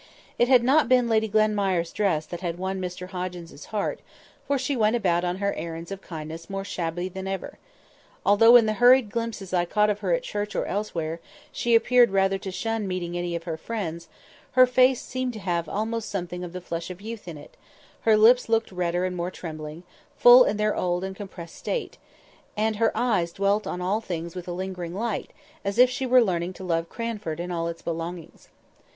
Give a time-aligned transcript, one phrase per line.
[0.39, 3.99] It had not been Lady Glenmire's dress that had won Mr Hoggins's heart,
[4.47, 7.59] for she went about on her errands of kindness more shabby than ever.
[8.25, 11.19] Although in the hurried glimpses I caught of her at church or elsewhere
[11.51, 14.09] she appeared rather to shun meeting any of her friends,
[14.53, 17.55] her face seemed to have almost something of the flush of youth in it;
[18.01, 19.83] her lips looked redder and more trembling
[20.17, 21.99] full than in their old compressed state,
[22.57, 25.29] and her eyes dwelt on all things with a lingering light,
[25.63, 28.49] as if she was learning to love Cranford and its belongings.